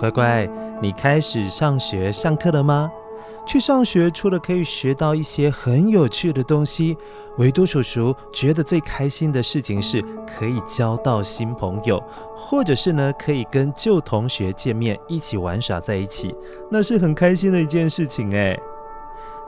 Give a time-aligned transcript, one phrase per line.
[0.00, 0.48] 乖乖，
[0.80, 2.90] 你开始上学上课了吗？
[3.46, 6.96] 去上学除了可以学到一些很有趣的东西，
[7.36, 12.02] 维多叔叔觉得最开心的事情是可以交到新朋友，
[12.34, 16.34] 或者是呢可以跟旧同学见面，一起玩耍在一起，
[16.70, 18.58] 那是很开心的一件事情哎。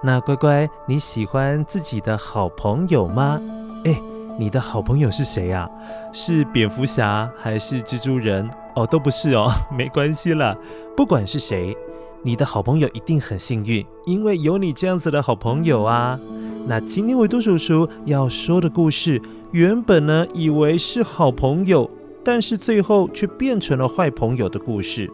[0.03, 3.41] 那乖乖，你喜欢自己的好朋友吗？
[3.86, 4.12] 哎。
[4.39, 5.69] 你的好朋友是谁呀？
[6.13, 8.49] 是蝙蝠侠还是蜘蛛人？
[8.75, 10.57] 哦，都不是哦， 没关系啦。
[10.97, 11.77] 不管是谁，
[12.23, 16.19] 你的好朋友一定很幸运，因为有你这样子的好朋友啊。
[16.67, 21.91] 那今天维多叔叔要说的故事，原本呢以为是好朋友，
[22.25, 25.11] 但是最后却变成了坏朋友的故事。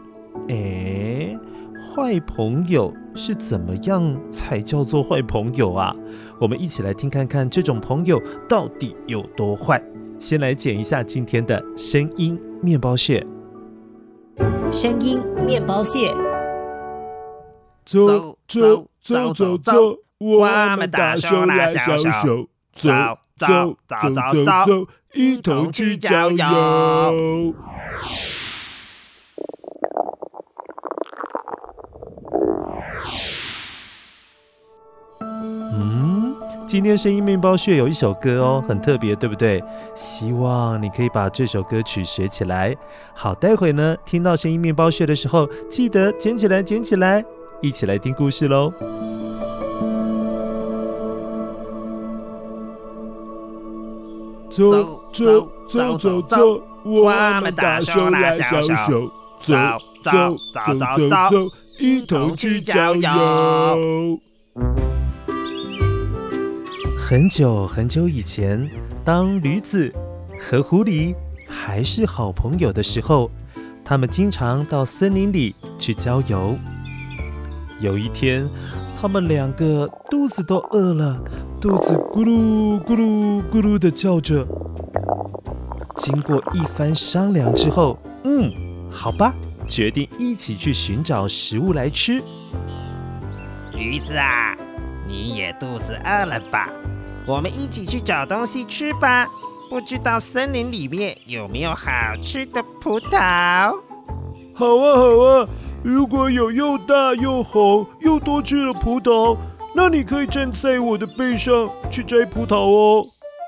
[0.48, 1.36] 诶。
[1.94, 5.94] 坏朋友是怎么样才叫做坏朋友啊？
[6.38, 9.82] 我们一起来听看看这种朋友到底有多坏。
[10.18, 13.26] 先来剪一下今天的声音面包屑。
[14.70, 16.14] 声音面包屑。
[17.84, 19.72] 走走走走走，
[20.18, 20.46] 我
[20.76, 22.90] 们大手拉小手，走
[23.34, 27.54] 走走走走，一同去郊游。
[36.68, 39.64] 今天声音面包屑有一首歌哦，很特别，对不对？
[39.94, 42.76] 希望你可以把这首歌曲学起来。
[43.14, 47.24] 好，待会呢，听到声音面包屑的时候，记得捡起来，捡起来，
[47.62, 48.70] 一起来听故事喽。
[54.50, 59.54] 走走走走走，我们大手拉小手，走
[60.02, 64.20] 走走走走，一同去郊游。
[67.08, 68.68] 很久很久以前，
[69.02, 69.90] 当驴子
[70.38, 71.14] 和狐狸
[71.48, 73.30] 还是好朋友的时候，
[73.82, 76.54] 他们经常到森林里去郊游。
[77.80, 78.46] 有一天，
[78.94, 81.18] 他们两个肚子都饿了，
[81.58, 84.46] 肚子咕噜咕噜咕噜的叫着。
[85.96, 88.52] 经过一番商量之后，嗯，
[88.90, 89.34] 好吧，
[89.66, 92.22] 决定一起去寻找食物来吃。
[93.72, 94.54] 驴子啊，
[95.06, 96.68] 你也肚子饿了吧？
[97.28, 99.28] 我们一起去找东西吃吧。
[99.68, 103.70] 不知道森林里面有没有好吃的葡萄？
[104.54, 105.48] 好啊，好啊！
[105.84, 109.36] 如果有又大又红又多汁的葡萄，
[109.74, 113.04] 那你可以站在我的背上去摘葡萄哦。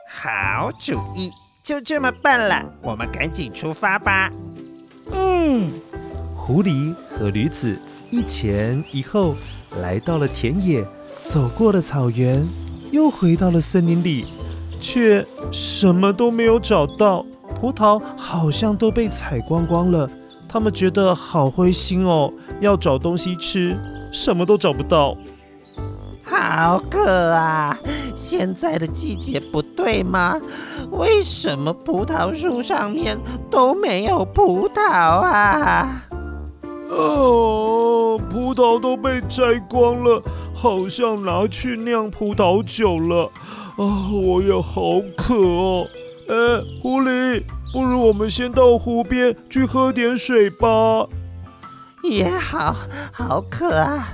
[0.07, 2.63] 好主意，就这么办了。
[2.83, 4.31] 我们赶紧出发吧。
[5.11, 5.73] 嗯，
[6.37, 7.81] 狐狸和驴子
[8.11, 9.35] 一前一后
[9.81, 10.85] 来到了田野，
[11.25, 12.47] 走过了草原。
[12.91, 14.27] 又回到了森林里，
[14.81, 17.25] 却什么都没有找到。
[17.61, 20.09] 葡萄好像都被采光光了。
[20.49, 23.79] 他们觉得好灰心哦，要找东西吃，
[24.11, 25.17] 什么都找不到。
[26.25, 27.77] 好渴啊！
[28.15, 30.41] 现在的季节不对吗？
[30.91, 33.19] 为什么葡萄树上面
[33.51, 36.03] 都没有葡萄啊？
[36.89, 40.23] 哦，葡萄都被摘光了。
[40.61, 43.31] 好像拿去酿葡萄酒了
[43.79, 44.11] 啊！
[44.13, 45.87] 我也好渴哦。
[46.29, 46.35] 哎，
[46.83, 47.43] 狐狸，
[47.73, 51.07] 不如我们先到湖边去喝点水吧。
[52.03, 52.77] 也好
[53.11, 54.07] 好渴啊。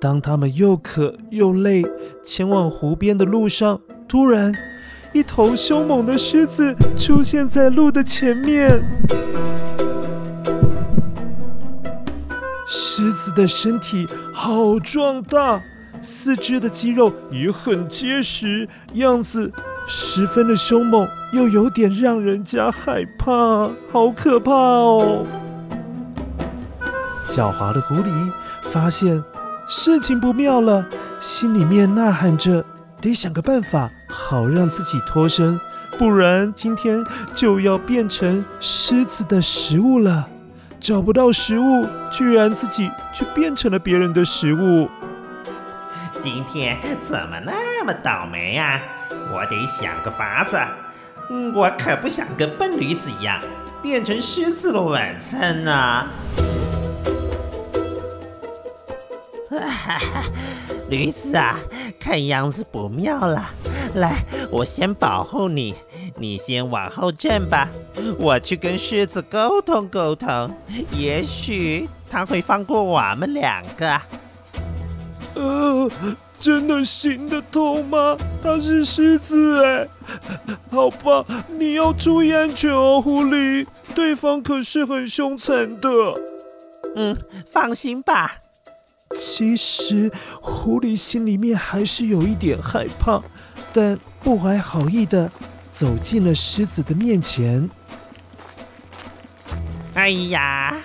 [0.00, 1.84] 当他们又渴又累，
[2.22, 4.54] 前往湖边的路上，突然，
[5.12, 8.80] 一头凶猛的狮子出现在路的前面。
[12.68, 15.60] 狮子的身体好壮大，
[16.00, 19.50] 四肢的肌肉也很结实，样子
[19.88, 25.26] 十分的凶猛，又有点让人家害怕，好可怕哦！
[27.28, 29.24] 狡猾的狐狸发现。
[29.70, 30.86] 事情不妙了，
[31.20, 32.64] 心里面呐喊着，
[33.02, 35.60] 得想个办法，好让自己脱身，
[35.98, 37.04] 不然今天
[37.34, 40.26] 就要变成狮子的食物了。
[40.80, 44.88] 找不到食物，居然自己却变成了别人的食物。
[46.18, 48.80] 今天怎么那么倒霉呀？
[49.34, 50.58] 我得想个法子。
[51.28, 53.38] 嗯，我可不想跟笨驴子一样，
[53.82, 56.06] 变成狮子的晚餐呢。
[59.60, 60.22] 哈哈，
[60.88, 61.58] 驴子啊，
[61.98, 63.50] 看样子不妙了。
[63.94, 65.74] 来，我先保护你，
[66.16, 67.68] 你先往后站吧。
[68.18, 70.54] 我去跟狮子沟通沟通，
[70.96, 74.00] 也许他会放过我们两个。
[75.34, 75.90] 呃，
[76.38, 78.16] 真的行得通吗？
[78.42, 79.88] 他是狮子哎。
[80.70, 81.24] 好吧，
[81.58, 83.66] 你要注意安全哦，狐狸。
[83.94, 85.88] 对方可是很凶残的。
[86.94, 87.16] 嗯，
[87.50, 88.36] 放心吧。
[89.16, 90.10] 其实
[90.40, 93.22] 狐狸心里面还是有一点害怕，
[93.72, 95.30] 但不怀好意的
[95.70, 97.68] 走进了狮子的面前。
[99.94, 100.76] 哎呀，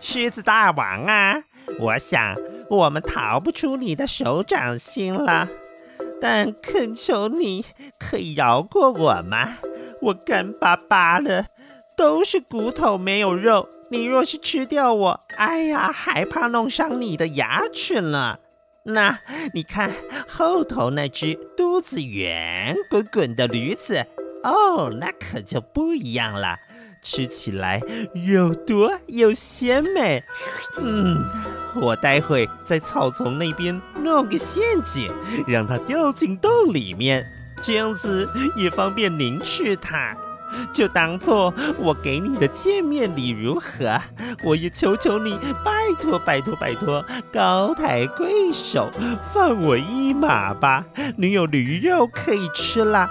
[0.00, 1.42] 狮子大王啊，
[1.78, 2.34] 我想
[2.68, 5.48] 我们逃不出你的手掌心了，
[6.20, 7.64] 但恳求你
[7.98, 9.56] 可以饶过我吗？
[10.02, 11.46] 我干巴巴的，
[11.96, 13.68] 都是骨头没有肉。
[13.90, 18.38] 你若是吃掉我，哎呀，还怕弄伤你的牙齿呢。
[18.84, 19.20] 那
[19.54, 19.92] 你看
[20.26, 24.06] 后头那只肚子圆滚滚的驴子，
[24.42, 26.56] 哦，那可就不一样了，
[27.02, 27.80] 吃起来
[28.26, 30.24] 又多又鲜美。
[30.78, 31.22] 嗯，
[31.76, 35.12] 我待会在草丛那边弄个陷阱，
[35.46, 37.24] 让它掉进洞里面，
[37.60, 40.16] 这样子也方便您吃它。
[40.72, 44.00] 就当做我给你的见面礼如何？
[44.44, 48.90] 我也求求你，拜托拜托拜托，高抬贵手，
[49.32, 50.86] 放我一马吧！
[51.16, 53.10] 你有驴肉可以吃了，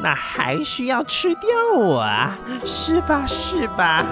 [0.00, 2.38] 那还需要吃掉我啊？
[2.64, 3.26] 是吧？
[3.26, 4.06] 是吧？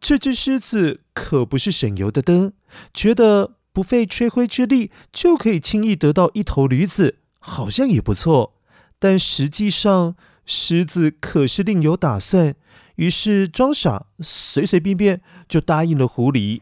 [0.00, 2.52] 这只狮子可不是省油的灯，
[2.92, 8.54] 觉得不费吹灰之力就可以轻易得到一头驴子，好像也不错。
[9.02, 10.14] 但实际上，
[10.44, 12.54] 狮子可是另有打算，
[12.96, 16.60] 于是装傻，随随便便就答应了狐狸。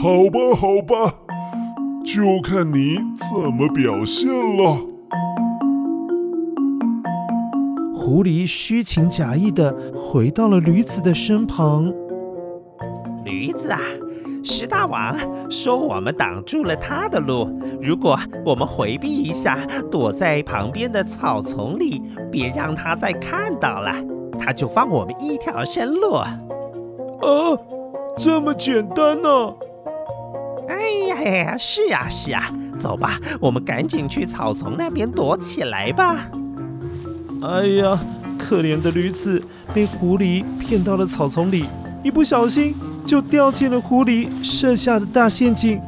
[0.00, 1.14] 好吧，好吧，
[2.04, 4.78] 就看你怎么表现了。
[7.92, 11.92] 狐狸虚情假意的回到了驴子的身旁。
[13.24, 13.80] 驴子啊！
[14.48, 15.12] 狮大王
[15.50, 17.50] 说：“我们挡住了他的路，
[17.82, 19.58] 如果我们回避一下，
[19.90, 22.00] 躲在旁边的草丛里，
[22.30, 23.92] 别让他再看到了，
[24.38, 26.12] 他就放我们一条生路。”
[27.18, 27.58] 啊，
[28.16, 29.28] 这么简单呢？
[29.28, 29.54] 啊？
[30.68, 32.44] 哎呀呀，是呀是呀，
[32.78, 36.30] 走吧，我们赶紧去草丛那边躲起来吧。
[37.42, 37.98] 哎呀，
[38.38, 39.42] 可怜的驴子
[39.74, 41.64] 被狐狸骗到了草丛里，
[42.06, 42.72] 一不小心
[43.04, 45.80] 就掉进了湖里设下的大陷阱。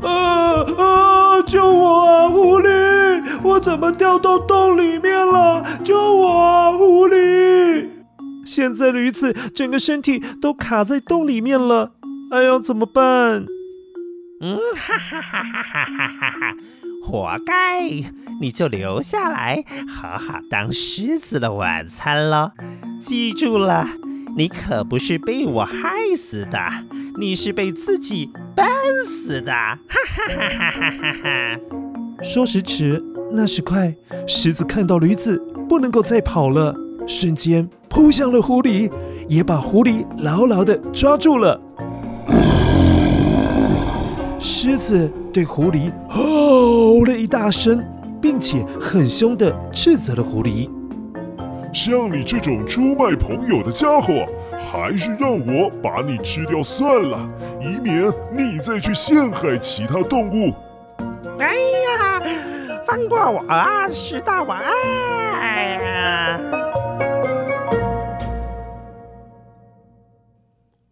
[0.00, 1.42] 啊啊！
[1.42, 3.22] 救我啊，狐狸！
[3.42, 5.62] 我怎么掉到洞里面了？
[5.84, 7.90] 救我啊，狐狸！
[8.46, 11.92] 现在驴子整个身体都卡在洞里面了，
[12.30, 13.44] 哎呀，怎么办？
[14.40, 16.56] 嗯，哈哈哈哈哈哈！
[17.04, 17.82] 活该，
[18.40, 22.52] 你就留下来好好当狮子的晚餐了。
[22.98, 23.86] 记住了。
[24.36, 26.58] 你可不是被我害死的，
[27.18, 28.66] 你是被自己笨
[29.04, 29.52] 死的！
[29.52, 31.60] 哈哈哈哈哈哈哈！
[32.20, 33.00] 说时迟，
[33.30, 33.94] 那时快，
[34.26, 36.74] 狮子看到驴子不能够再跑了，
[37.06, 38.90] 瞬间扑向了狐狸，
[39.28, 41.60] 也把狐狸牢牢的抓住了。
[44.40, 47.84] 狮子对狐狸吼了一大声，
[48.20, 50.68] 并且很凶的斥责了狐狸
[51.74, 54.24] ：“像你这种出卖朋友的家伙，
[54.56, 57.28] 还是让我把你吃掉算了，
[57.60, 60.54] 以免你再去陷害其他动物。”
[61.40, 62.22] 哎呀，
[62.86, 64.56] 放过我啊，狮大王！
[64.56, 66.40] 哎呀！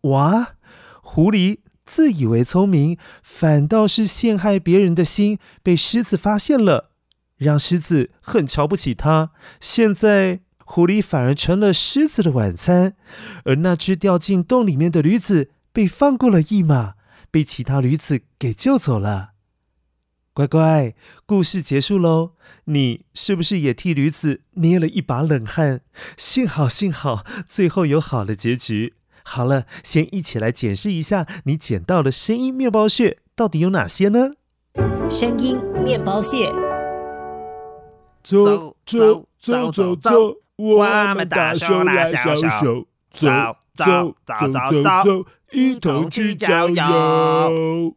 [0.00, 0.54] 哇，
[1.00, 6.90] 狐狸自以为聪明，反倒是陷害别人的心被狮子发现了，
[7.36, 9.30] 让狮子很瞧不起他。
[9.60, 12.96] 现在狐狸反而成了狮子的晚餐，
[13.44, 16.94] 而那只掉进洞里面的驴子被放过了一马，
[17.30, 19.30] 被其他驴子给救走了。
[20.34, 20.94] 乖乖，
[21.26, 22.32] 故事结束喽！
[22.64, 25.82] 你是不是也替驴子捏了一把冷汗？
[26.16, 28.94] 幸好，幸好，最后有好的结局。
[29.24, 34.30] 好了，先一起来检视一下你捡到的声音面包屑到底有哪些呢？
[35.10, 36.50] 声音面包屑，
[38.24, 43.26] 走走走走走，我们大手拉小手，走
[43.74, 47.96] 走走走走，一同去郊游。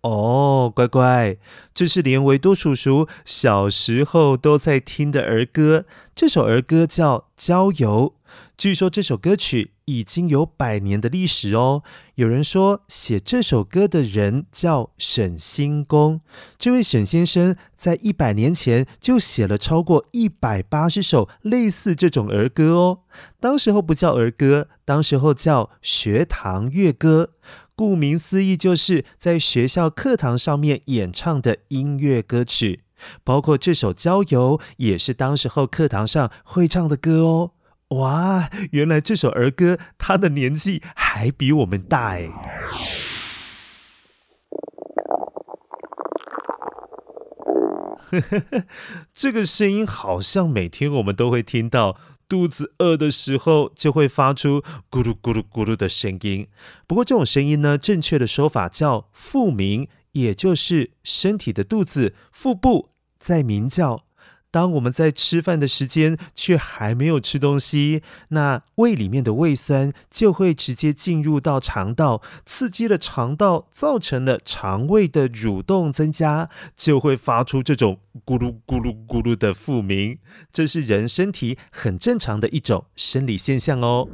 [0.00, 1.36] 哦，乖乖，
[1.74, 5.84] 这是连维多叔叔小时候都在听的儿歌。
[6.14, 8.14] 这首儿歌叫《郊游》，
[8.56, 11.82] 据说这首歌曲已经有百年的历史哦。
[12.14, 16.22] 有人说，写这首歌的人叫沈星公。
[16.56, 23.00] 这位沈先生在一百年前就写了超过一百八十首类似这种儿歌哦。
[23.38, 27.32] 当时候不叫儿歌，当时候叫学堂乐歌。
[27.74, 32.84] 顾名思义，就是在学校课堂上面演唱的音乐歌曲，
[33.22, 37.50] 包括这首《郊游》也是当时候课堂上会唱的歌哦。
[37.90, 42.30] 哇，原来这首儿歌它的年纪还比我们大哎！
[49.14, 51.96] 这个声音好像每天我们都会听到。
[52.28, 56.48] 肚子饿的时候，就会发出咕噜咕噜咕噜的声音。
[56.88, 62.90] 不过，这种声音呢，正确的说法叫腹鸣，也就是身体的肚子、腹部
[63.20, 64.05] 在鸣叫。
[64.50, 80.18] 当我们在吃饭的时间却还没有吃东西，那胃里面的胃酸就会直接进入到肠道，刺激了肠道，造成了肠胃的蠕动增加，就会发出这种咕噜咕噜咕噜的腹鸣。
[80.50, 84.08] 这是人身体很正常的一种生理现象哦。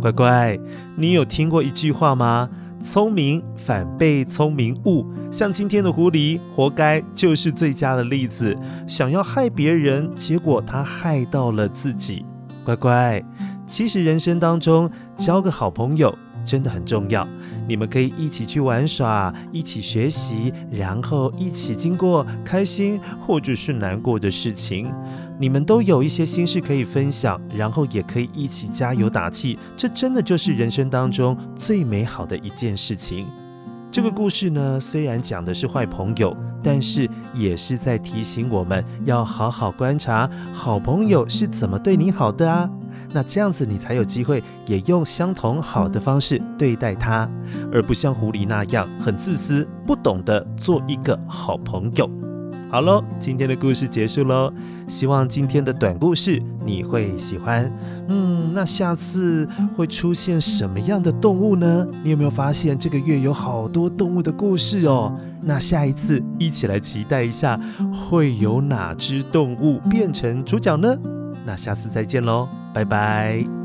[0.00, 0.58] 乖乖，
[0.96, 2.50] 你有听过一句话吗？
[2.84, 8.54] 聪明反被聪明误，像今天的狐狸，活该就是最佳的例子。
[8.86, 12.26] 想要害别人，结果他害到了自己。
[12.62, 13.24] 乖乖，
[13.66, 16.14] 其实人生当中交个好朋友
[16.44, 17.26] 真的很重要。
[17.66, 24.92] 你们可以一起去玩耍，一起学习，然后一起经过开心或者是难过的事情。
[25.38, 33.26] 你们都有一些心事可以分享，然后也可以一起加油打气，这真的就是人生当中最美好的一件事情。
[33.90, 42.68] 这个故事呢，虽然讲的是坏朋友，但是也是在提醒我们要好好观察好朋友是怎么对你好的啊。
[43.14, 47.30] 那这样子你才有机会也用相同好的方式对待他，
[47.72, 52.10] 而不像狐狸那样很自私，不懂得做一个好朋友。
[52.70, 54.52] 好喽，今天的故事结束喽。
[54.88, 57.70] 希望今天的短故事你会喜欢。
[58.08, 61.86] 嗯，那下次会出现什么样的动物呢？
[62.02, 65.16] 你有没有发现这个月有好多动物的故事哦？
[65.40, 67.60] 那下一次一起来期待一下，
[67.92, 70.98] 会有哪只动物变成主角呢？
[71.46, 73.63] 那下次再见喽，拜拜。